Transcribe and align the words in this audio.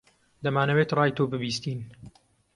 دەمانەوێت 0.43 0.89
ڕای 0.97 1.15
تۆ 1.17 1.23
ببیستین. 1.31 1.79